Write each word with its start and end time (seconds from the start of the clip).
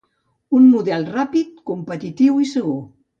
Un 0.59 0.63
model 0.69 1.05
ràpid, 1.17 1.51
competitiu 1.71 2.41
i 2.45 2.49
segur. 2.53 2.79